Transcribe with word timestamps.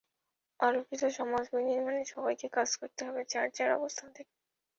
আলোকিত 0.59 1.01
সমাজ 1.17 1.45
বিনির্মাণে 1.53 2.03
সবাইকে 2.13 2.47
কাজ 2.57 2.69
করতে 2.79 3.01
হবে 3.07 3.21
যার 3.31 3.47
যার 3.57 3.71
অবস্থান 3.79 4.09
থেকে। 4.17 4.33